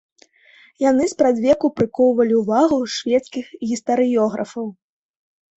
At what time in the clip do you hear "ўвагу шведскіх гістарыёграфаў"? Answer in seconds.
2.41-4.65